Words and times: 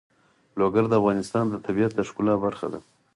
لوگر 0.59 0.83
د 0.89 0.93
افغانستان 1.01 1.45
د 1.49 1.55
طبیعت 1.65 1.91
د 1.95 1.99
ښکلا 2.07 2.35
برخه 2.45 2.67
ده. 2.73 2.79